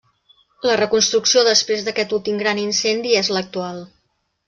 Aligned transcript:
La 0.69 0.77
reconstrucció 0.81 1.45
després 1.49 1.85
d'aquest 1.89 2.17
últim 2.19 2.43
gran 2.43 2.65
incendi 2.65 3.17
és 3.23 3.33
l'actual. 3.37 3.83